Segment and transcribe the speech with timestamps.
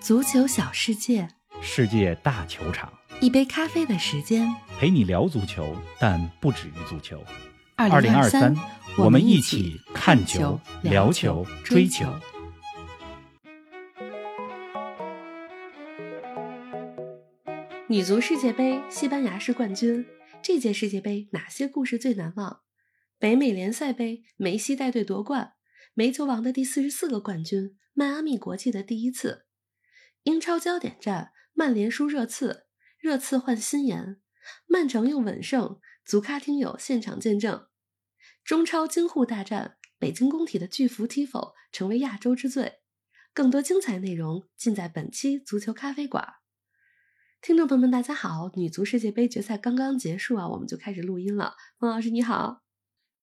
[0.00, 1.28] 足球小世界，
[1.60, 4.48] 世界大球场，一杯咖啡的时间。
[4.78, 7.22] 陪你聊足球，但不止于足球。
[7.76, 8.54] 二零二三，
[8.96, 12.06] 我们一一起起看球、聊球、追球。
[17.88, 20.06] 女足世界杯，西班牙是冠军。
[20.42, 22.60] 这届世界杯哪些故事最难忘？
[23.18, 25.54] 北美联赛杯，梅西带队夺冠，
[25.94, 29.45] 煤球王的第四十四个冠军，迈阿密国际的第一次。
[30.26, 32.66] 英超焦点战，曼联输热刺，
[32.98, 34.20] 热刺换新颜，
[34.66, 37.68] 曼城又稳胜，足咖听友现场见证。
[38.42, 42.80] 中超京沪大战，北京工体的巨幅踢否成为亚洲之最。
[43.32, 46.34] 更多精彩内容尽在本期足球咖啡馆。
[47.40, 48.50] 听众朋友们，大家好！
[48.56, 51.54] 女足世界杯决赛刚刚结束啊，我们就开始录音了。
[51.78, 52.64] 孟老师你好，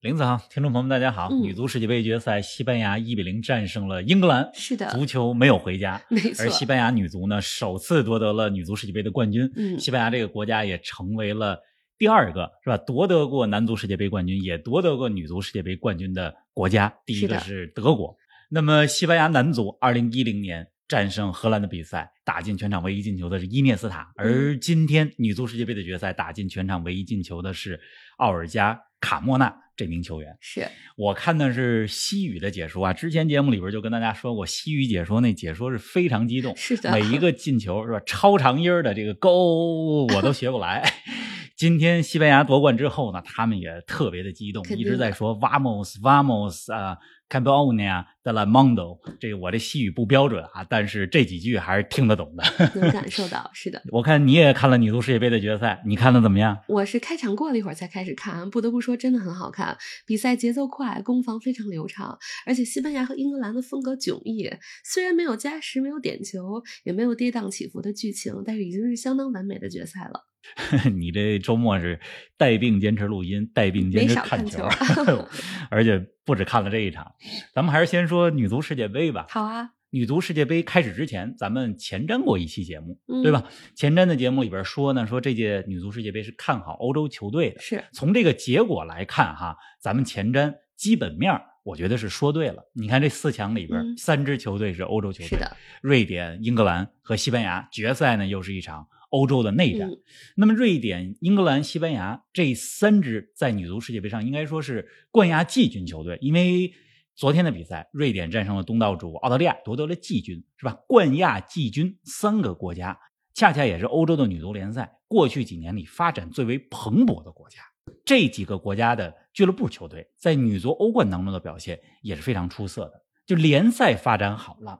[0.03, 1.29] 林子航，听众朋友们，大家好！
[1.31, 6.01] 嗯女足世界杯决赛，西班牙一比零战胜了英格兰，是的足球没有回家。
[6.09, 9.49] 没错而西班牙女足呢，首次夺得了女足世界杯的冠军。
[9.55, 11.57] 嗯西班牙这个国家也成为了
[11.97, 12.77] 第二个是吧？
[12.79, 16.93] 夺得过男足世界杯冠军，也夺得过女足世界杯冠军的国家。
[17.05, 18.13] 第一个是德国。
[18.49, 24.27] 那么西班牙男足二零一零年战胜荷兰的比赛，打进全场唯一进球的是伊涅斯塔，嗯。
[24.27, 27.79] 而今天女足世界杯的决赛打进全场唯一进球的是
[28.17, 30.37] 奥尔加卡莫纳这名球员。
[30.39, 30.67] 是。
[30.95, 36.91] 我看的是西语的解说啊，之前节目里边就跟大家说过，西语解说那解说是非常激动，是的。
[36.91, 40.87] 每一个进球是吧，超长音儿的这个勾我都学不来。
[41.57, 46.97] 今天西班牙夺冠之后呢，他们也特别的激动，一直在说 vamos vamos 啊
[47.33, 48.99] campeonia de la Mondo，。
[49.19, 52.43] 这个我这西语不标准啊，但是这几句还是听得懂的。
[52.79, 53.81] 能感受到，是的。
[53.91, 56.57] 我看你也看了女足世界杯的决赛，你看的怎么样？
[56.67, 59.75] 我是开场过了一会儿才开始看，不得不说真的很好看，
[60.05, 64.49] 比赛节奏快，攻防非常流畅，而且西班牙和英格兰的风格迥异。
[64.85, 70.27] 虽然没有加时，没有点球，也没有跌宕起伏的剧情，但是已经是相当完美的决赛了。
[70.95, 71.97] 你这周末是
[72.37, 74.57] 带病坚持录音，带病坚持没少看球
[75.05, 75.25] 球，
[75.69, 77.13] 而且不止看了这一场。
[77.53, 79.25] 咱们还是先说女足世界杯吧。
[79.29, 83.43] 好啊，女足世界杯开始之前，咱们前瞻过一期节目，嗯对吧？
[83.75, 87.59] 前瞻的节目里边说呢，说这届女足世界杯是看好欧洲球队的。
[87.61, 92.63] 是从这个结果来看，哈，咱们前瞻基本面我觉得是说对了。
[92.73, 97.67] 你看这四强里边，嗯三支球队是欧洲球队，是的，瑞典、英格兰和西班牙。
[97.71, 99.89] 决赛呢，又是一场欧洲的内战。
[99.89, 100.01] 嗯
[100.35, 106.73] 那么，瑞典、英格兰、西班牙这三支在女足世界杯上应该说是冠亚季军球队，因为
[107.15, 110.79] 昨天的比赛，瑞典战胜了东道主澳大利亚，夺得了季军，是吧？
[110.87, 112.97] 冠亚季军三个国家，
[113.35, 117.59] 恰恰也是欧洲的女足联赛过去几年里发展最为蓬勃的国家。
[118.03, 122.93] 这几个国家的俱乐部球队在女足欧冠当中的表现也是非常出色的，
[123.27, 124.79] 就联赛发展好了，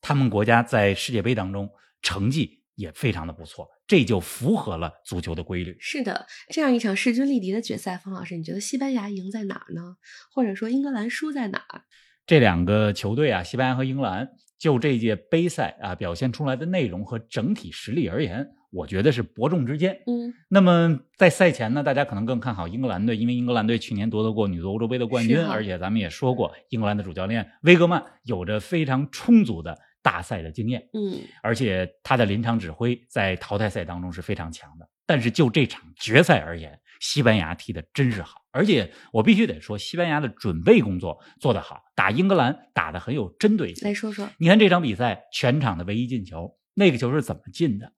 [0.00, 1.68] 他们国家在世界杯当中
[2.00, 5.76] 成绩也非常的不错，这就符合了足球的规律。
[5.78, 9.96] 是的，这样一场势均力敌的决赛，方老师，你觉得西班牙赢在哪儿呢？
[10.32, 11.82] 或者说英格兰输在哪儿？
[12.26, 20.00] 这两个球队啊，西班牙和英格兰，就这届杯赛啊表现出来的内容和整体实力而言，我觉得是伯仲之间。
[20.06, 34.86] 嗯，那么在赛前呢，大家可能更看好英格兰队，因为英格兰队去年夺得过女足欧洲杯的冠军，而且咱们也说过，英格兰的主教练威格曼有着非常充足的大赛的经验，嗯，而且他的临场指挥在淘汰赛当中是非常强的。
[35.06, 43.94] 但是就这场决赛而言，西班牙踢的真是好，而且我必须得说，西班牙的准备工作做得好，打英格兰打得很有针对性来。
[43.94, 47.92] 说说，你看这场比赛全场的唯一进球，那个球是怎么进的，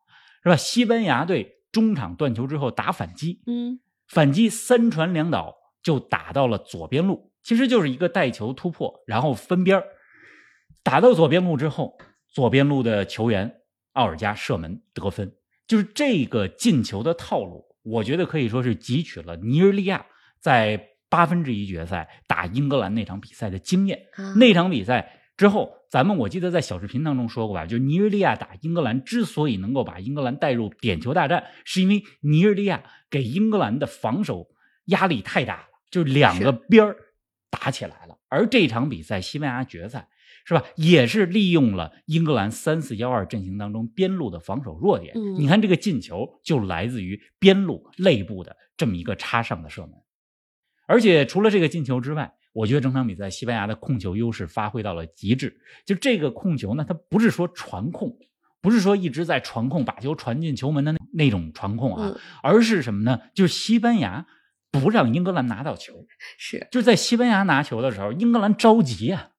[0.44, 0.56] 是吧？
[0.56, 9.84] 西班牙队中场断球之后打反击，嗯，反击三传两倒就打到了左边路，其实就是一个带球突破，然后分边儿
[10.86, 11.98] 打到左边路之后，
[12.28, 13.52] 左边路的球员
[13.94, 15.34] 奥尔加射门得分，
[15.66, 20.06] 就是这个进球的套路，我觉得可以说是汲取了尼日利亚
[20.38, 23.98] 在八分之一决赛打英格兰那场比赛的经验。
[24.14, 34.46] 啊，那场比赛之后，咱们我记得在小视频当中说过吧，就尼日利亚打英格兰之所以能够把英格兰带入点球大战，是因为尼日利亚给英格兰的防守
[34.84, 36.96] 压力太大了，就是两个边儿
[37.50, 38.16] 打起来了。
[38.28, 40.08] 而这场比赛西班牙决赛
[40.46, 45.12] 是吧，也是利用了英格兰三四幺二阵型当中边路的防守弱点。
[45.16, 49.92] 嗯你看这个进球就来自于边路内部的这么一个插上的射门。
[50.86, 55.60] 而且除了这个进球之外，我觉得整场比赛西班牙的控球优势发挥到了极致。
[55.84, 58.16] 就这个控球呢，它不是说传控，
[58.60, 63.20] 不是说一直在传控，把球传进球门的那那种传控啊，嗯而是什么呢？
[63.34, 64.26] 就是西班牙
[64.70, 66.06] 不让英格兰拿到球，
[66.38, 69.30] 是就是在西班牙拿球的时候，英格兰着急啊，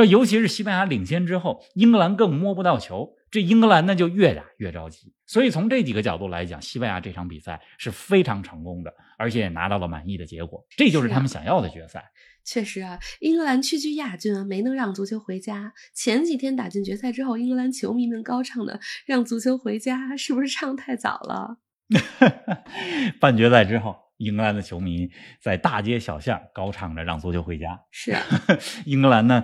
[0.00, 0.12] 是是吧？
[0.12, 5.12] 尤其是西班牙领先之后，英格兰更摸不到球，这英格兰呢就越打越着急。
[5.26, 12.04] 所以从这几个角度来讲，西班牙这场比赛是非常成功的，而且也拿到了满意的结果，这就是他们想要的决赛。
[12.44, 15.72] 确实啊，英格兰屈居亚军啊，没能让足球回家。
[15.92, 21.58] 前几天打进决赛之后，英格兰球迷们高唱的“让足球回家”，是不是唱太早了？
[23.20, 25.10] 半决赛之后，英格兰的球迷
[25.40, 27.78] 在大街小巷高唱着“让足球回家”。
[27.90, 28.22] 是啊，
[28.84, 29.42] 英格兰呢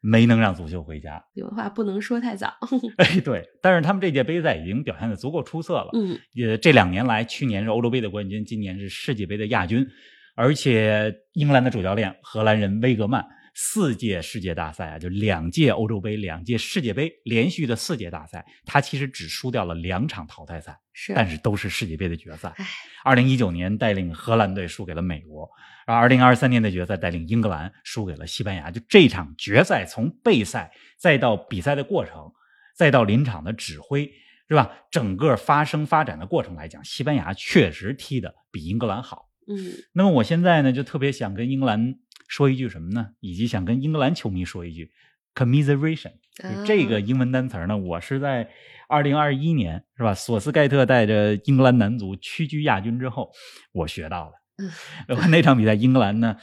[0.00, 1.24] 没能让足球回家。
[1.34, 2.54] 有的话不能说太早。
[2.98, 5.90] 哎，对，但是他们这届杯赛已经表现的足够出色了。
[5.94, 9.86] 嗯，也这两年来，去年是欧洲杯的冠军，今年是世界杯的亚军。
[10.34, 13.22] 而且，英格兰的主教练荷兰人威格曼，
[13.54, 22.52] 四届世界大赛啊，就两届欧洲杯、两届世界杯，连续的四届大赛，他其实只输掉了两场淘汰赛，是，但是都是世界杯的决赛。
[22.56, 22.66] 唉，
[23.04, 25.48] 二零一九年带领荷兰队输给了美国，
[25.86, 28.70] 然后二零二三年的决赛带领英格兰输给了西班牙。
[28.70, 32.32] 就这场决赛，从备赛再到比赛的过程，
[32.74, 34.10] 再到临场的指挥，
[34.48, 34.70] 是吧？
[34.90, 39.28] 整个发生发展的过程来讲，西班牙确实踢的比英格兰好。
[39.46, 41.96] 嗯，那么我现在呢，就特别想跟英格兰
[42.28, 43.08] 说一句什么呢？
[43.20, 44.90] 以及想跟英格兰球迷说一句
[45.34, 46.12] commiseration。
[46.66, 48.48] 这个英文单词呢，我是在
[48.88, 50.14] 二零二一年是吧？
[50.14, 53.30] 索斯盖特带着英格兰男足屈居亚军之后，
[53.72, 54.32] 我学到了。
[54.58, 54.70] 嗯，
[55.30, 56.36] 那场比赛英格兰呢？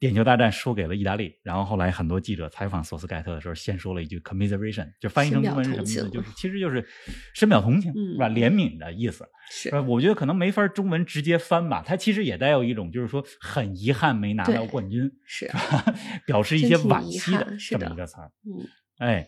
[0.00, 6.10] 点球大战输给了意大利，然后后来很多记者采访索斯盖特的时候，先说了一句 commiseration，就翻译成中文是什么意思？
[6.10, 6.86] 就是其实就是
[7.32, 8.28] 深表同情，是吧？
[8.28, 9.26] 怜悯的意思。
[9.50, 15.84] 是，我觉得可能没法中文直接翻吧，它其实也带有一种就是说很遗憾没拿到冠军，是吧
[16.26, 18.30] 表示一些惋惜的这么一个词儿。
[18.44, 18.66] 嗯，
[18.98, 19.26] 哎，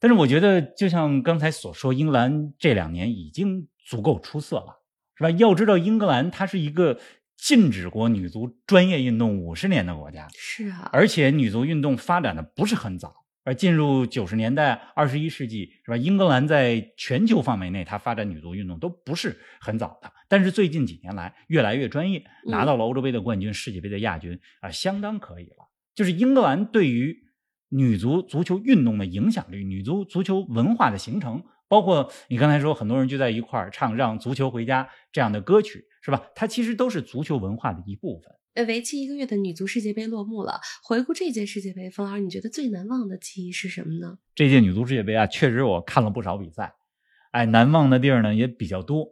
[0.00, 4.80] 但是我觉得就像刚才所说，英格兰这两年已经足够出色了，
[5.16, 5.30] 是吧？
[5.30, 6.98] 要知道英格兰它是一个。
[7.36, 15.96] 禁止过女足专业运动五十年的国家是啊，而且女足运动发展的不是很早，而进入九十年代、二十一世纪是吧？
[15.96, 25.68] 英格兰在全球范围内，它发展女足运动都不是很早的，但是最近几年来越来越专业，拿到了欧洲杯的冠军、世界杯的亚军啊，相当可以了。
[25.94, 27.16] 就是英格兰对于
[27.68, 35.84] 女足足球运动的影响力、女足足球文化的形成，包括你刚才说很多人聚在一块儿唱《让足球回家》这样的歌曲。
[36.06, 36.22] 是吧？
[36.36, 38.32] 它其实都是足球文化的一部分。
[38.54, 40.60] 呃，为期一个月的女足世界杯落幕了。
[40.84, 44.16] 回顾这届世界杯，冯老师，你觉得最难忘的记忆是什么呢？
[44.36, 46.72] 这届女足世界杯啊，确实我看了不少比赛，
[47.32, 49.08] 哎，难忘的地儿呢也比较多。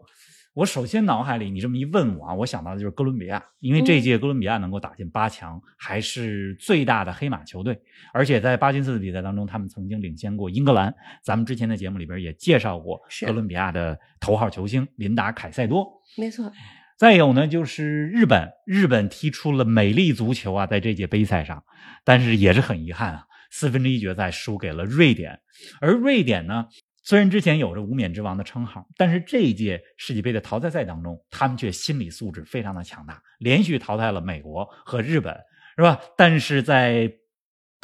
[0.55, 7.82] 我首先脑海里你这么一问我啊，我想到的就是哥伦比亚，因为这届哥伦比亚能够打进八强，还是最大的黑马球队，
[8.12, 10.94] 而且在巴金斯的比赛当中，他们曾经领先过英格兰。
[11.25, 16.50] 咱们之前的节目里边也介绍过哥伦比亚的头号球星琳达凯塞多，没错。
[16.96, 21.64] 再有呢，就是日本，日本踢出了美丽足球啊，在这届杯赛上，
[22.05, 25.41] 但是也是很遗憾啊，四分之一决赛输给了瑞典。
[25.81, 26.67] 而瑞典呢，
[27.02, 35.37] 虽然之前有着无冕之王的称号，但是这一届世界杯的淘汰赛当中，他们却心理素质非常的强大，连续淘汰了美国和日本，
[35.76, 36.00] 是吧？
[36.17, 37.12] 但是在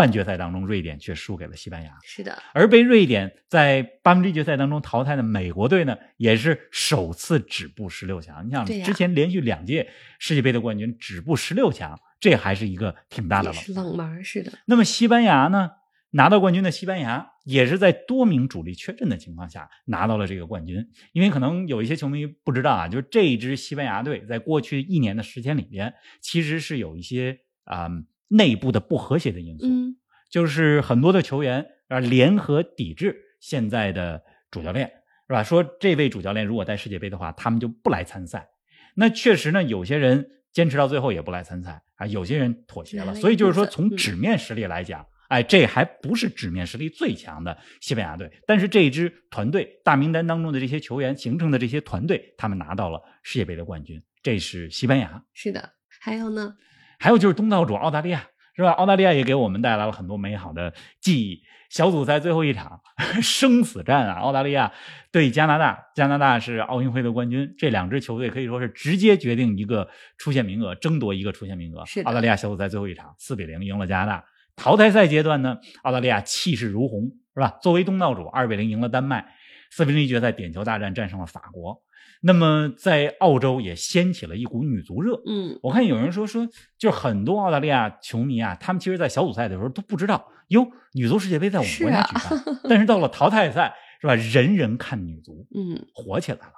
[0.01, 1.95] 半决赛当中，瑞典却输给了西班牙。
[2.03, 8.47] 是的，而被瑞典在八分之一决赛当中淘汰的美国队呢，也是首次止步十六强。
[8.47, 14.25] 你想，之前连续两届世界杯的冠军止步十六强，这还是一个挺大的冷冷门。
[14.25, 14.51] 是的。
[14.65, 15.73] 那么西班牙呢，
[16.13, 20.89] 拿到冠军的西班牙也是在多名主力缺阵的情况下拿到了这个冠军。
[21.13, 27.87] 因为可能有一些球迷不知道啊，就是这一支西班牙队在过去一年的时间里边，其实是有一些啊。
[28.33, 29.97] 内部的不和谐的因素，嗯，
[30.31, 34.87] 就是很多的球员啊联合抵制现在的主教练，
[35.27, 35.43] 是吧？
[35.43, 38.49] 说这位主教练如果带世界杯的话，他们就不来参赛。
[38.95, 43.15] 那确实呢，有些人坚持到最后也不来参赛啊，有些人妥协了。
[43.15, 48.31] 所以就是说，从纸面实力来讲，哎，这还不是纸面实力最强的西班牙队。
[48.47, 54.03] 但是这一支团队大名单当中的这些球员形成的这些团队，他们拿到了世界杯的冠军。
[54.23, 55.25] 这是西班牙。
[55.33, 55.71] 是的，
[56.01, 56.57] 还有呢？
[56.99, 58.27] 还有就是东道主澳大利亚，
[58.61, 58.73] 是吧？
[58.73, 61.43] 澳大利亚也给我们带来了很多美好的记忆。
[61.71, 62.81] 小组赛最后一场
[63.23, 64.73] 生死战啊，澳大利亚
[65.11, 69.89] 对加拿大，加拿大是奥运会的冠军，这两支球队可以说是直接决定一个
[70.19, 71.87] 出线名额，争夺一个出线名额。
[71.87, 74.25] 是澳大利亚小组赛最后一场四比零赢了加拿大。
[74.57, 77.57] 淘汰赛阶段呢，澳大利亚气势如虹，是吧？
[77.63, 79.25] 作为东道主，二比零赢了丹麦。
[79.71, 81.81] 四分之一决赛点球大战战胜了法国。
[82.21, 85.21] 那么在澳洲也掀起了一股女足热。
[85.27, 86.47] 嗯，我看有人说说，
[86.79, 92.61] 就是很多澳大利亚球迷啊，他们其实，在小组赛的时候都不知道，哟，女足世界杯在我们国家举办。
[92.69, 94.15] 但是到了淘汰赛，是吧？
[94.15, 96.53] 人人看女足，嗯，火起来了。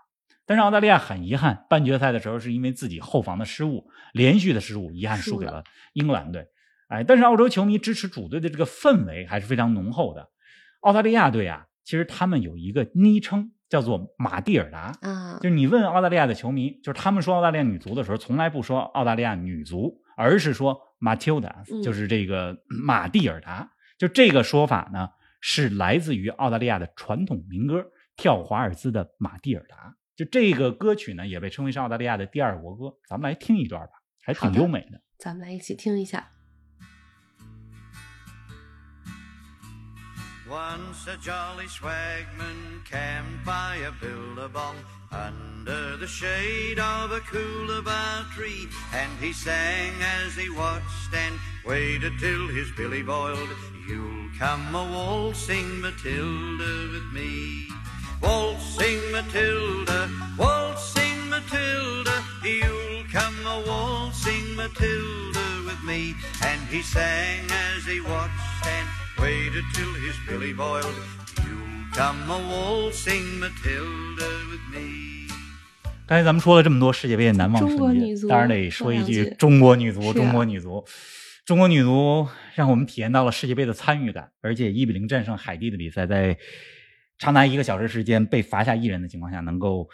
[0.45, 6.49] 但是澳大利亚很遗憾，半决赛的时候是因为自己后防的失误，连续的失误，遗憾输给了英格兰队。
[6.89, 10.29] 哎，但是澳洲球迷支持主队的这个氛围还是非常浓厚的。
[10.81, 23.71] 澳大利亚队啊，其实他们有一个昵称叫做马蒂尔达啊，就是你问澳大利亚的球迷，就是他们说澳大利亚女足的时候，从来不说澳大利亚女足，而是说 Matilda，就是这个马蒂尔达。
[23.97, 25.09] 就这个说法呢，
[25.41, 27.79] 是来自于澳大利亚的传统民歌
[28.15, 29.77] 《跳华尔兹的马蒂尔达》。
[30.15, 32.95] 就这个歌曲呢，也被称为是澳大利亚的第二国歌。
[33.09, 35.01] 咱们来听一段吧，还挺优美的。
[35.17, 36.33] 咱们来一起听一下。
[40.53, 44.77] Once a jolly swagman camped by a billabong
[45.11, 52.13] under the shade of a coolabah tree, and he sang as he watched and waited
[52.21, 53.49] till his billy boiled.
[53.89, 57.69] You'll come a waltzing Matilda with me,
[58.21, 62.23] waltzing Matilda, waltzing Matilda.
[62.45, 68.92] You'll come a waltzing Matilda with me, and he sang as he watched and
[69.23, 70.99] waited till his billy boiled.
[71.47, 75.29] You'll come a waltzing Matilda with me.
[76.09, 80.85] 刚才咱们说了这么多世界杯的难忘瞬间，当然得说一句句中国女足，中国女足，
[81.47, 82.27] 中国女足
[82.57, 86.37] 让我们体验到了世界杯的参与感，而且一比零战胜海地的比赛，在
[87.17, 89.89] 长达一个小时时间被罚下一人的情况下，能够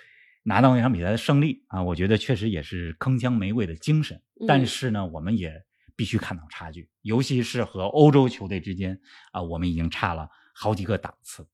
[0.44, 4.18] 拿到那场比赛的胜利啊，我觉得确实也是铿锵玫瑰的精神。
[4.46, 5.62] 但嗯是呢，我们也
[5.98, 9.00] 必须看到差距，尤其是和欧洲球队之间
[9.32, 11.44] 啊，我们已经差了好几个档次。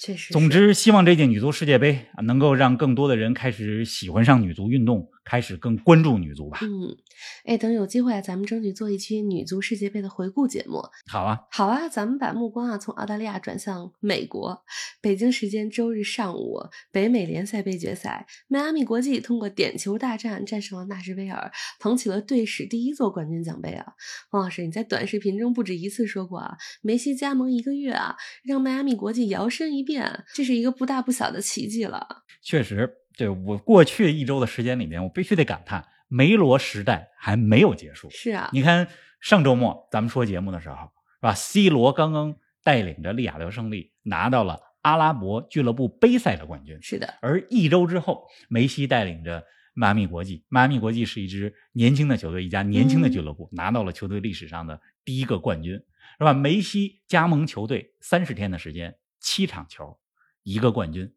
[0.00, 0.32] 确实。
[0.32, 6.58] 总之，希望这届女足世界杯啊能够让更多的人开始喜欢上女足运动，开始更关注女足吧。
[6.62, 6.96] 嗯，
[7.44, 10.82] 哎，等有机会啊，咱们争取做一期女足世界杯的回顾节目。
[11.06, 14.64] 好啊，好啊，咱们把目光啊从澳大利亚转向美国。
[15.02, 16.58] 北京时间周日上午，
[16.90, 23.84] 北美联赛杯决赛，迈阿密国际通过点球大战战胜了纳什维尔，捧起了队史第一座冠军奖杯啊！
[24.30, 32.24] 王老师，你在短视频中不止一次说过啊，梅西加盟一个月啊，让迈阿密国际摇身一变，这是一个不大不小的奇迹了。
[32.40, 32.88] 确实，
[33.18, 38.08] 对我过去一周的时间里面，我必须得感叹，梅罗时代还没有结束。
[38.10, 38.88] 是啊，你看
[39.20, 49.44] 上周末咱们说节目的时候，是吧？C 罗刚刚带领着利雅得胜利拿到了阿拉伯俱乐部杯赛的冠军，是的，而一周之后，梅西带领着
[49.74, 55.74] 迈阿密国际，迈阿密国际是一支年轻的球队，一家年轻的俱乐部，拿到了球队历史上的第一个冠军，
[56.18, 56.32] 是吧？
[56.32, 59.98] 梅西加盟球队三十天的时间，七场球，
[60.44, 61.12] 一个冠军。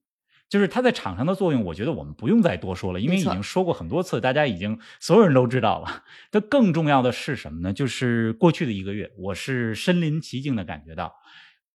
[0.51, 6.03] 就是他在场上的作用，我觉得我们不用再多说了，因为已经说过很多次，大家已经所有人都知道了。
[6.29, 7.71] 这更重要的是什么呢？
[7.71, 11.15] 就是过去的一个月，我是身临其境的感觉到，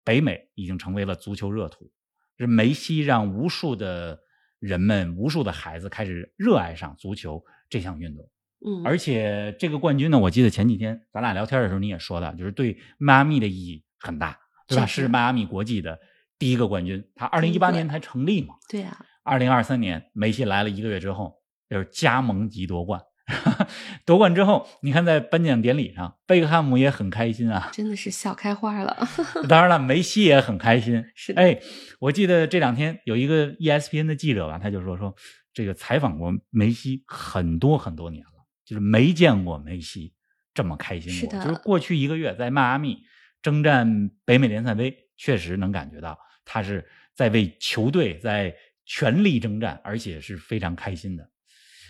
[0.06, 1.92] 北美已经成为了足球热土。
[2.38, 4.18] 是梅西让无数的
[4.58, 8.30] 人们、无数的孩子开始热爱上足球这项运动。
[8.66, 14.86] 嗯，而且这个冠军呢，我记得前几天咱俩聊天的时候你也说了，就是对迈阿密的意义很大，对吧？
[14.86, 16.00] 是迈阿密国际的
[16.42, 21.36] 第一个冠军，他二零一八年才成立嘛，对呀，二零二三年梅西来了一个月之后，
[21.70, 23.00] 就是加盟级夺冠。
[24.08, 27.70] 夺冠之后，你看在颁奖典礼上，贝克汉姆也很开心啊。
[27.72, 29.08] 真的是笑开花了。
[29.48, 31.06] 当然了，梅西也很开心。
[31.14, 31.60] 是的，哎，
[32.00, 35.16] 我记得这两天有一个 E ESPN 的记者吧，他就说说
[35.54, 38.32] 这个采访过梅西很多很多年了，
[38.66, 40.16] 就是没见过梅西
[40.56, 41.20] 这么开心过。
[41.20, 43.04] 是的就是过去一个月在迈阿密
[43.42, 48.56] 征战北美联赛杯，确实能感觉到他是在为球队在
[48.86, 51.30] 全力征战，而且是非常开心的。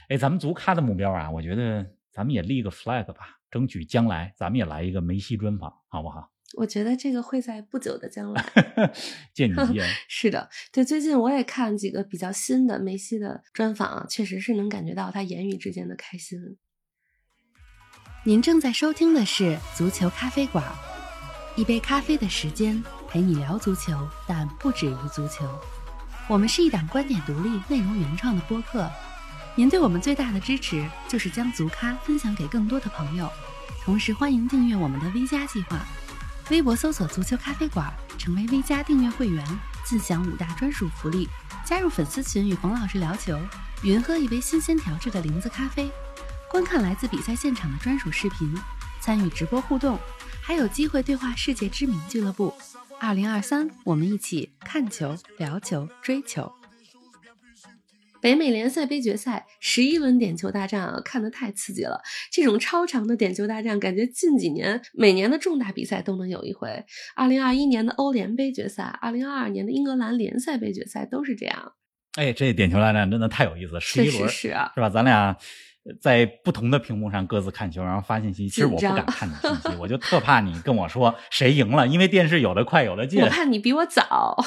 [0.09, 6.31] 哎，咱们足咖的目标啊，我觉得咱们也立个 flag 吧，争取将来咱们也来一个梅西专访，好不好？
[6.57, 8.45] 我觉得这个会在不久的将来。
[9.33, 9.87] 见你吉言。
[10.09, 16.57] 是的，对，最近我也看几个比较新的梅西的专访啊，确实是能感觉到他言语之间的开心。
[18.25, 20.63] 您正在收听的是足球咖啡馆，
[21.55, 25.45] 一杯咖啡的时间陪你聊足球，但不止于足球。
[26.29, 28.89] 我们是一档观点独立、内容原创的播客。
[29.53, 33.29] 您对我们最大的支持就是将足咖分享给更多的朋友，
[33.83, 35.77] 同时欢迎订阅我们的 V 加计划。
[36.49, 39.45] 微博搜索“足球咖啡馆”，成为 V 加订阅会员，
[39.83, 41.27] 尽享五大专属福利：
[41.65, 43.37] 加入粉丝群与冯老师聊球，
[43.83, 45.91] 云喝一杯新鲜调制的零子咖啡，
[46.49, 48.57] 观看来自比赛现场的专属视频，
[49.01, 49.99] 参与直播互动，
[50.51, 52.53] 还有机会对话世界知名俱乐部。
[52.99, 56.51] 二零二三，我们一起看球、聊球、追球。
[58.21, 62.01] 北美联赛杯决赛十一轮点球大战啊，看得太刺激了！
[62.33, 66.83] 这种超长的点球大战，感觉近几年每年的重大比赛都能有一回。
[67.15, 71.71] 二零二一年的欧联杯决赛，二零二二年的英格兰联赛杯决赛都是这样。
[72.15, 74.89] 哎，这点球大战真的太有意思了，十一轮实是啊，是吧？
[74.89, 75.37] 咱俩
[75.99, 78.47] 在不同的屏幕上各自看球，然后发信息。
[78.47, 83.21] 其实我不敢看你信息，我就特怕你跟我说 谁赢了，因为电视有的快有的近。
[83.21, 84.37] 我怕你比我早，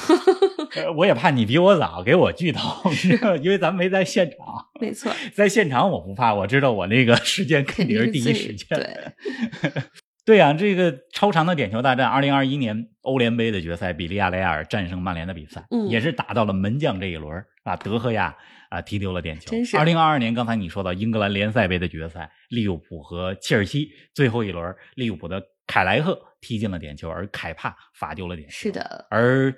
[0.97, 2.91] 我也怕你比我早给我剧透，
[3.43, 4.39] 因为咱没在现场。
[4.81, 8.67] 没错，在现场我不怕，我知道我那个时间肯定是第一时间。
[8.79, 8.89] 对。
[10.27, 18.37] 对呀，这个超长的点球大战，二零二一年欧联杯的决赛，比利亚雷亚尔战胜曼联的比赛，嗯，也是打到了门将这一轮啊，德赫亚
[18.71, 19.51] 啊踢丢了点球。
[19.51, 19.77] 真是。
[19.77, 28.55] 二零二二年，刚才你说到英格兰联赛杯的决赛，利物浦和切尔西最后一轮，利物浦的凯莱赫踢进了点球，而凯帕罚丢了点球。
[28.55, 29.07] 是的。
[29.11, 29.53] 而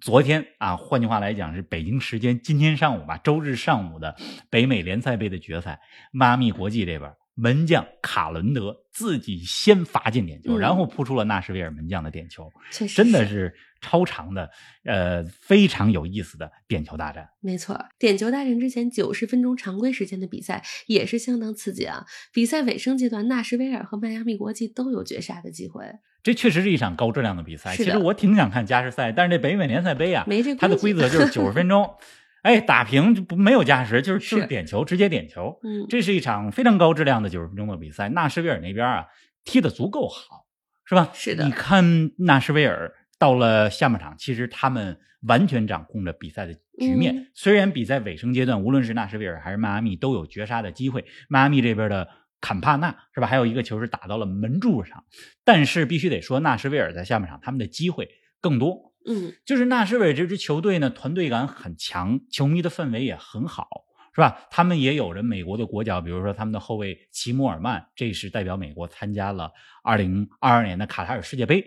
[0.00, 4.16] 昨天啊，换句话来讲，是北京时间今天上午吧，周日上午的
[4.50, 5.78] 北美联赛杯的决赛，
[6.12, 7.12] 迈阿密国际这边。
[7.36, 12.50] 门将卡伦德自己先罚进点球，然后扑出了纳什维尔门将的点球，
[12.94, 14.50] 真的是超长的，
[14.84, 17.28] 呃，非常有意思的点球大战。
[17.40, 22.04] 没错，点球大战之前九十分钟常规时间的比赛也是相当刺激啊！
[22.32, 25.84] 比赛尾声阶段，纳什维尔和迈阿密国际都有绝杀的机会。
[26.22, 27.74] 这确实是一场高质量的比赛。
[27.74, 31.90] 其实我挺想看加时赛，但是这北美联赛杯啊，没这它的规则就是九十分钟。
[32.42, 35.58] 哎，打平就不没有加时，就是就是点球，直接点球。
[35.62, 38.08] 嗯，这是一场非常高质量的九十分钟的比赛。
[38.08, 39.06] 纳什维尔那边啊，
[39.44, 40.46] 踢得足够好，
[40.86, 41.10] 是吧？
[41.12, 41.44] 是的。
[41.44, 44.98] 你看纳什维尔到了下半场，其实他们
[45.28, 47.30] 完全掌控着比赛的局面。
[47.34, 52.08] 虽然比赛尾声阶段，无论是纳什维尔还是迈阿密都有绝杀的机会，迈阿密这边的
[52.40, 53.26] 坎帕纳是吧？
[53.26, 55.04] 还有一个球是打到了门柱上，
[55.44, 58.08] 但是必须得说，纳什维尔在下半场他们的机会
[58.40, 58.94] 更多。
[59.06, 63.68] 嗯，就是纳什维尔这支球队呢，团队感很强，球迷的氛围也很好，
[64.14, 64.46] 是吧？
[64.50, 71.64] 他们也有着美国的国脚，比如说他们的后卫齐姆尔曼，这是代表美国参加了二零二二年的卡塔尔世界杯。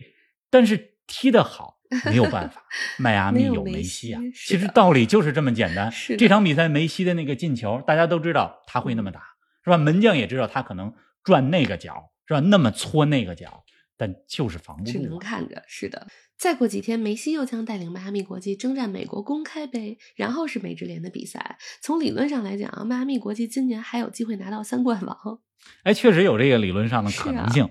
[0.49, 2.63] 但是踢得好没有办法，
[2.97, 4.21] 迈阿密有梅西啊。
[4.33, 5.91] 其实道理就是这么简单。
[5.91, 9.21] 是这场比赛梅西的那个进球，大家都知道他会那么打，
[9.63, 9.77] 是吧？
[9.77, 10.93] 门将也知道他可能
[11.23, 12.39] 转那个角，是吧？
[12.39, 13.63] 那么搓那个角，
[13.97, 14.91] 但就是防不住。
[14.91, 16.07] 只能看着，是的。
[16.35, 21.57] 再过几天，梅西又将带领迈阿密国际征战美国公开杯，然后是美职联的比赛。
[21.81, 25.39] 从理论上来讲，迈阿密国际今年还有机会拿到三冠王。
[25.83, 27.69] 哎，确实有这个理论上的可能性，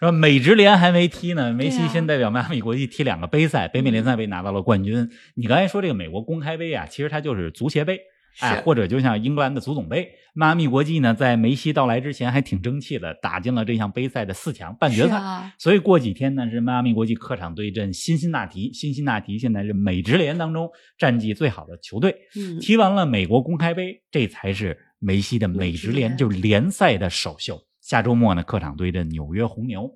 [0.00, 0.12] 是吧？
[0.12, 5.08] 美职联还没踢呢，梅西先代表迈阿密国际踢两个杯赛，北美联赛杯拿到了冠军。
[5.34, 8.00] 你刚才说这个美国公开杯啊，其实它就是足协杯。
[8.38, 15.16] 哎，或者就像英格兰的足总杯，迈阿密国际呢，在梅西到来之前还挺争气的，打进了这项杯赛的四强半决赛。
[15.16, 18.72] 啊、所以过几天呢，是迈阿密国际客场对阵辛辛那提。
[18.72, 22.14] 辛辛那提现在是美职联当中战绩最好的球队。
[22.36, 27.60] 嗯，踢完了美国公开杯，这才是梅西的美职联，就是联赛的首秀。
[27.90, 29.92] 下周末呢，客场对阵纽约红牛，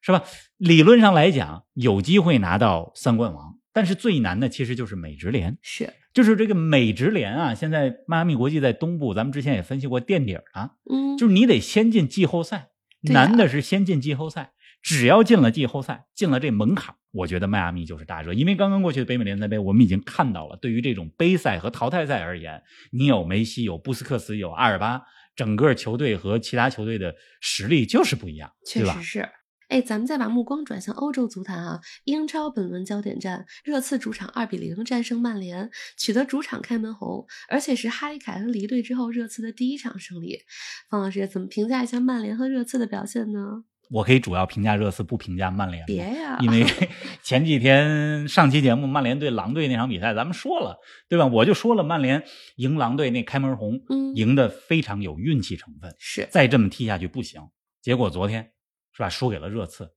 [0.00, 0.22] 是吧？
[0.56, 3.58] 理论上来讲，有机会拿到三冠王。
[3.70, 7.54] 但是最难的其实就是美职联，是，就是这个美职联啊。
[7.54, 12.68] 现在迈阿密国际在东部，咱们之前也分析过垫底儿啊，嗯，就是你得先进季后赛，
[13.02, 14.52] 难的是先进季后赛。
[14.82, 18.32] 只要进了季后赛，进了这门槛，我觉得迈阿密就是大热。
[18.32, 25.02] 因为刚刚过去的北美联赛杯，我们已经看到了，对于这种杯赛和淘汰赛而言，你有梅西，有布斯克斯，有阿尔巴，
[25.34, 29.28] 整个球队和其他球队的实力就是不一样，确实是。
[29.68, 31.80] 哎，咱们再把目光转向欧洲足坛啊！
[32.04, 40.40] 英超本轮焦点战，热刺主场二比零战胜曼联，取得主场开门红，而且是哈里凯恩离队之后热刺的第一场胜利。
[40.90, 43.64] 方老师怎么评价一下曼联和热刺的表现呢？
[43.90, 45.84] 我可以主要评价热刺，不评价曼联。
[45.86, 46.64] 别呀，因为
[47.22, 51.26] 前几天上期节目曼联对狼队那场比赛，咱们说了，对吧？
[51.26, 52.22] 我就说了，曼联
[52.56, 55.94] 赢狼队那开门红，嗯，赢得非常有运气成分。
[55.98, 57.40] 是，再这么踢下去不行。
[57.80, 58.50] 结果昨天。
[58.96, 59.08] 是吧？
[59.08, 59.90] 输给了热刺，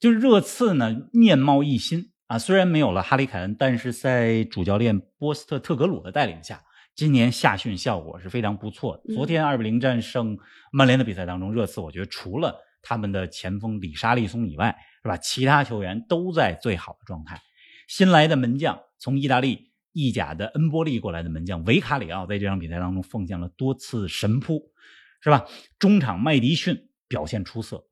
[0.00, 2.38] 就是热刺呢，面貌一新啊。
[2.38, 6.62] 虽然没有了哈里凯恩，但是在主教练波斯特特格鲁的带领下，
[6.94, 9.14] 今年夏训效果是非常不错的。
[9.14, 10.38] 昨天二比零战胜
[10.72, 15.16] 曼联的比赛当中，热刺我觉得除了他们的前锋里沙利松以外，是吧？
[15.16, 17.40] 其他球员都在最好的状态。
[17.88, 24.72] 新来的门将，从意大利意甲的恩波利过来的门将维卡里奥，在这场比赛当中奉献了多次神扑，
[25.20, 25.46] 是吧？
[25.78, 27.86] 中场麦迪逊表现出色。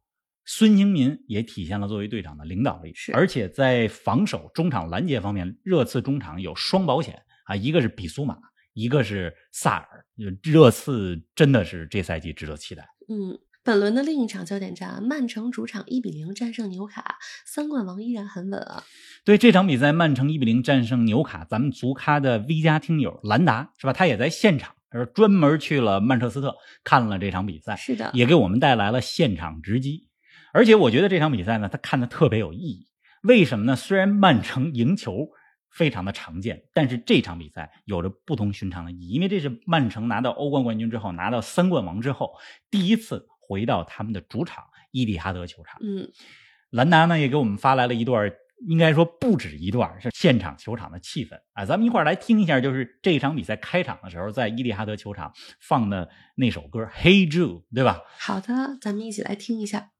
[0.44, 8.38] 孙兴民也体现了作为队长的领导力，而且在防守、中场拦截方面，热刺中场有双保险啊，一个是比苏马，
[8.72, 10.06] 一个是萨尔。
[10.42, 12.88] 热刺真的是这赛季值得期待。
[13.08, 13.38] 嗯，
[13.68, 18.82] 本轮的另一场焦点战，曼城主场一比零战胜纽卡，三冠王依然很稳啊。
[19.26, 23.92] 对这场比赛，曼城一比零战胜纽卡，咱们足咖的 V 加听友兰达是吧？
[23.92, 30.08] 他也在现场，而专门去了曼彻斯特看了这场比赛，是的，也给我们带来了现场直击。
[30.54, 32.86] 而且我觉得这场比赛呢，他看的特别有意义。
[33.22, 33.76] 为什么呢？
[33.76, 35.28] 虽然曼城赢球
[35.70, 36.62] 非常的常见。
[36.72, 42.32] 但是这场比赛有着不同寻常的意义，因为这是曼城拿到欧冠冠军之后，拿到三冠王之后，
[42.70, 45.80] 第一次回到他们的主场伊蒂哈德球场。
[45.82, 46.06] 嗯，
[46.70, 48.30] 兰达呢也给我们发来了一段，
[48.68, 51.64] 应该说不止一段，是现场球场的气氛啊。
[51.64, 58.02] 咱们一块儿来听一下，就是这场比赛开场的时候，在伊蒂哈德球场放的那首歌《Hey Jude》，对吧？
[58.18, 59.90] 好的，咱们一起来听一下。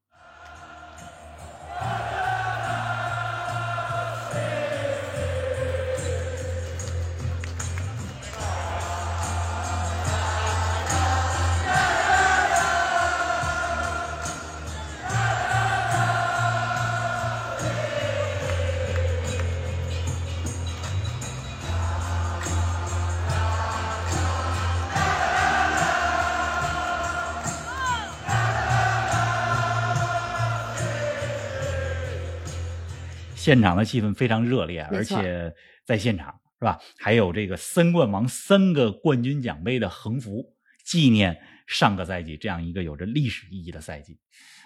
[33.49, 35.55] 现场的气氛非常热烈，而且
[35.87, 36.79] 在现场是吧？
[36.99, 44.19] 还有这个三冠王三个冠军奖杯的横幅，纪念上个赛季这样一个有着历史意义的赛季。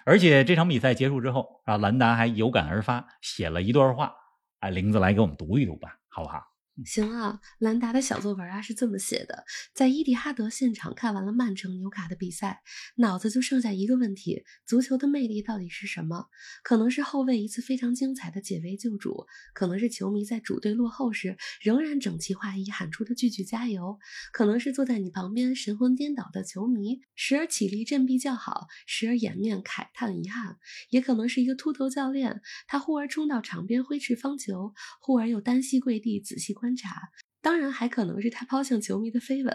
[0.05, 4.13] 而且这场比赛结束之后，啊，兰达还有感而发，写了一段话，
[4.59, 6.43] 哎，玲子来给我们读一读吧，好不好？
[6.87, 12.63] 行啊，兰达的小作文啊是这么写的：在伊蒂哈德现场看完了曼城纽卡的比赛，
[12.97, 16.29] 脑子就剩下一个问题：足球的魅力到底是什么？
[16.65, 23.99] 可能是后卫一次非常精彩的解围救主，可能是球迷在主队落后时仍然整齐划一喊出的句句加油，
[24.33, 30.57] 可能是坐在你旁边神魂颠倒的球迷，时而起立振臂叫好，时而掩面慨叹遗憾，
[30.89, 37.11] 也可能是一个秃头教练，他忽而冲到场边挥斥方遒，忽而又单膝跪地仔细观察。
[37.41, 39.53] 当然，还可能是他抛向球迷的飞吻，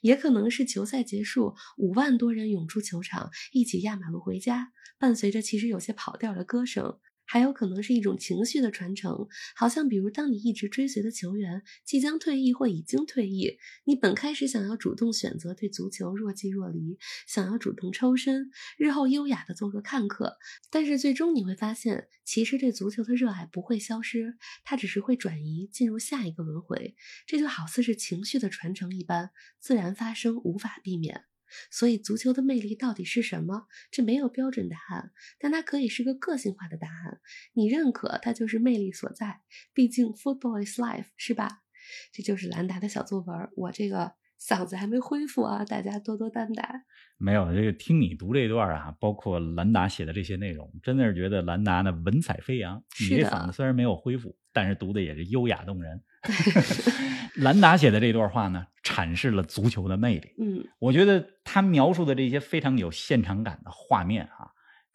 [0.00, 6.98] 也可能是球赛结束，五万多人涌出球场，一起压马路回家，伴随着其实有些跑调的歌声。
[7.32, 20.38] 还有可能是一种情绪的传承，好像比如当你一直追随的球员即将退役或已经退役，你本开始想要主动选择对足球若即若离，想要主动抽身，日后优雅的做个看客，
[20.72, 26.96] 但是最终你会发现，其实对足球的热爱不会消失，它只是会转移进入下一个轮回，
[27.28, 31.29] 这就好似是情绪的传承一般，自然发生，无法避免。
[31.70, 33.66] 所以，足球的魅力到底是什么？
[33.90, 37.20] 这没有标准答案，但它可以是个个性化的答案。
[37.54, 39.40] 你认可它就是魅力所在。
[39.72, 41.62] 毕竟，football is life，是吧？
[42.12, 43.48] 这就是兰达的小作文。
[43.56, 46.84] 我这个嗓子还没恢复啊，大家多多担待。
[47.18, 52.82] 没有这个听你读这段啊，包括兰达写的这些内容，真的是觉得兰达呢文采飞扬。
[53.00, 56.02] 你这嗓子虽然没有恢复，但是读的也是优雅动人。
[57.36, 60.34] 兰达写的这段话呢，阐释了足球的魅力。
[60.38, 64.50] 嗯，我觉得他描述的这些非常有现场感的画面啊，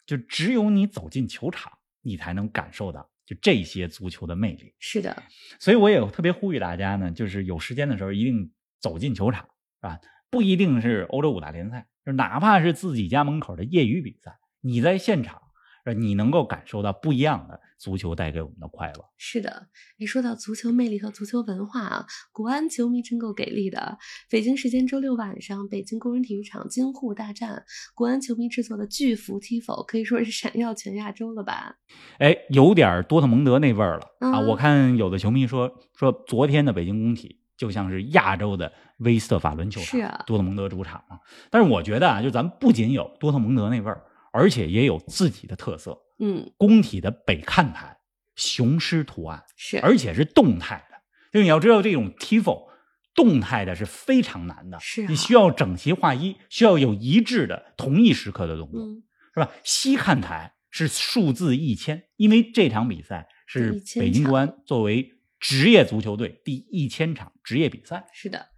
[0.06, 4.74] 就只有你走进球场，你才能感受到就这些足球的魅力。
[4.78, 5.22] 是的，
[5.58, 9.48] 所以我也特别呼吁大家呢，就是有时间的时候一定走进球场
[9.80, 9.98] 啊，
[10.30, 15.42] 不一定是欧洲五大联赛，就哪怕是自己家门口的业余比赛，你在现场，
[15.84, 19.04] 呃你能够感受到不一样的足球带给我们的快乐。
[19.16, 19.68] 是的。
[19.96, 23.98] 一说到足球魅力和足球文化啊，国安球迷真够给力的。
[24.30, 31.76] 北京时间周六晚上，北京工人体育场京沪大战，国安球迷制作的巨幅 Tifo 可以说是闪耀全亚洲了吧？
[32.18, 34.40] 哎，有点多特蒙德那味儿了啊！
[34.40, 41.18] 嗯我看有的球迷说说昨天的北京工体就像是亚洲的威斯特法伦球场，是啊多特蒙德主场嘛。
[41.50, 45.98] 但是我觉得啊，就咱们不仅有多特蒙德那味儿，而且也有自己的特色。
[46.18, 47.98] 嗯，工体的北看台
[48.34, 50.96] 雄狮图案，是，而且是动态的。
[51.32, 52.68] 就你要知道，这种 tifo
[53.14, 59.02] 动态的是非常难的，是啊你需要整齐划一，需要有一致的同一时刻的动作，嗯，
[59.34, 59.50] 是吧？
[59.64, 68.06] 西看台是数字一千，因为这场比赛是北京国安作为职业足球队第一千场职业比赛。
[68.12, 68.48] 是的，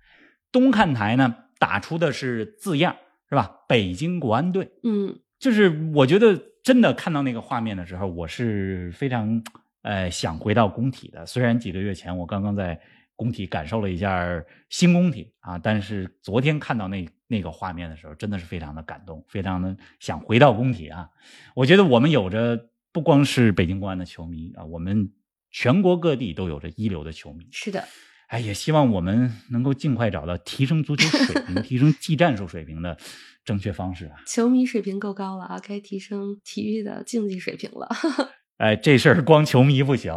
[0.52, 2.96] 东看台呢打出的是字样，
[3.28, 3.64] 是吧？
[3.68, 4.70] 北京国安队。
[4.84, 9.42] 嗯，就是我觉得真的看到那个画面的时候，我是非常
[9.80, 11.24] 呃想回到工体的。
[11.24, 12.78] 虽然几个月前我刚刚在
[13.16, 21.08] 工体感受了一下新工体啊，但是昨天看到那那个画面的时候，真的是非常的感动，非常的想回到工体啊。
[21.54, 25.10] 我觉得我们有着不光是北京国安的球迷啊，我们
[25.50, 27.48] 全国各地都有着一流的球迷。
[27.50, 27.82] 是的，
[28.28, 32.96] 哎，也希望我们能够尽快找到提升足球水平、 提升技战术水平的
[33.44, 34.16] 正确方式啊。
[34.26, 37.88] 球迷水平够高了啊，该提升体育的竞技水平了。
[38.58, 40.12] 哎，这事儿光球迷不行，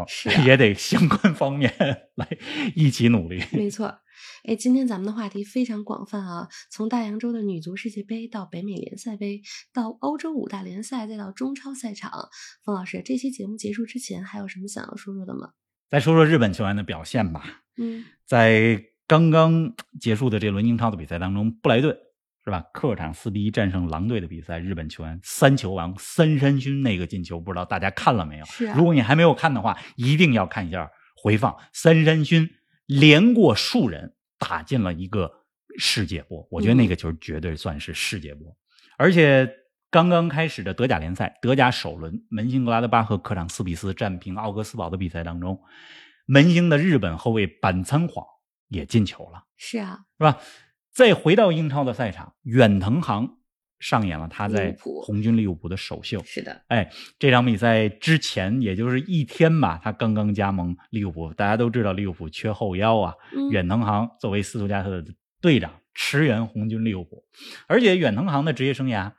[0.46, 1.72] 也得相关方面
[2.16, 2.28] 来
[2.76, 3.42] 一起努力。
[3.54, 4.00] 没错，
[4.44, 12.12] 哎，今天咱们的话题非常广泛啊，从大洋洲的女足世界杯到北美联赛杯，到欧洲五大联赛，再到中超赛场。
[12.66, 15.52] 冯老师，这期节目结束之前还有什么想要说说的吗？
[15.92, 17.44] 再说说日本球员的表现吧。
[17.78, 21.98] 嗯，在刚刚结束的这轮英超的比赛当中，布莱顿
[22.46, 22.64] 是吧？
[22.74, 28.46] 客场四比一战胜狼队的比赛，日本球员三球王三山勋那个进球，不知道大家看了没有？
[28.46, 31.54] 是啊如果你还没有看的话，一定要看一下回放。
[31.74, 32.50] 三山勋
[32.86, 35.30] 连过数人，打进了一个
[35.78, 38.56] 世界波，我觉得那个球绝对算是世界波。
[38.98, 39.50] 而且
[39.92, 45.62] 刚刚开始的德甲联赛，德甲首轮，门兴格拉德巴赫客场四比四战平奥格斯堡的比赛当中，
[46.26, 48.26] 门兴的日本后卫板仓晃
[48.70, 49.44] 也进球了。
[49.58, 50.38] 是啊，是吧？
[50.94, 53.38] 再回到英超的赛场，远藤航
[53.80, 56.24] 上演了他在红军利物浦的首秀。
[56.24, 61.34] 是的，哎，这场比赛之前也就是一天吧，他刚刚加盟利物浦。
[61.34, 67.26] 大家都知道利物浦缺后腰啊，嗯远藤航作为斯图加特的队长，驰援红军利物浦。
[67.68, 69.12] 而且远藤航的职业生涯，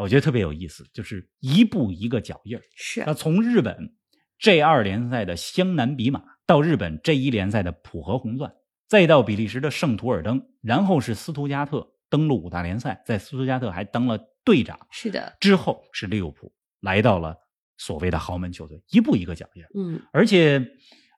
[0.00, 2.62] 我觉得特别有意思，就是一步一个脚印儿。
[2.74, 3.94] 是那从日本
[4.38, 8.52] J 二联赛的湘南比马，到日本 J 一联赛的浦和红钻，
[8.88, 17.36] 再到比利时的圣图尔登，然后是斯图加特登陆五大联赛，在斯图加特还当了队长，是的，之后是利物浦，来到了
[17.76, 19.68] 所谓的豪门球队，一步一个脚印儿。
[19.74, 20.64] 嗯，而且，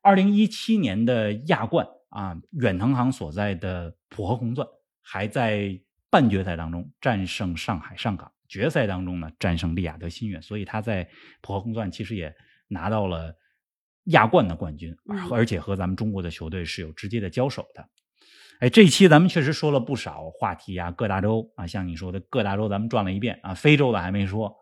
[0.03, 4.67] 二零一七年的亚冠啊，远藤航所在的浦和红钻
[5.01, 11.09] 还在半决赛当中战胜上海上港，决赛当中呢战胜利雅得新月，所以他在
[11.41, 12.35] 浦和红钻其实也
[12.69, 13.35] 拿到了
[14.05, 17.89] 亚冠的冠军，而嗯而且和咱们中国的球队是有直接的交手的。
[18.61, 24.55] 哎，这一期咱们确实说了不少话题啊，各大洲啊，像你说的各大洲咱们转了一遍啊，非洲的还没说，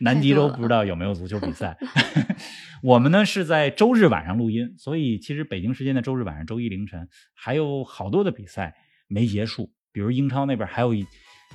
[0.00, 1.76] 南极洲不知道有没有足球比赛。
[2.84, 8.76] 我们呢是在周日晚上录音，所以其实北京时间的周日晚上、周一凌晨还有好多的比赛
[9.08, 11.04] 没结束，比如英超那边还有一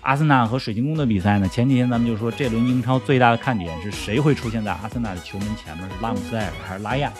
[0.02, 1.48] 阿森纳和水晶宫的比赛呢。
[1.48, 7.12] 前几天咱们就说这轮英超最大的看点是谁会出现在阿森纳的球门前面，是拉姆塞尔还是拉亚，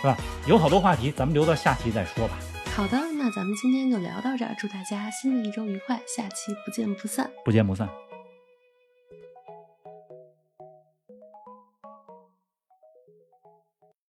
[0.00, 0.16] 是吧？
[0.46, 2.38] 有好多话题，咱们留到下期再说吧。
[2.74, 7.30] 好的，那咱们今天就聊到这儿，祝大家新的一周愉快，下期不见不散。
[7.44, 7.88] 不见不散。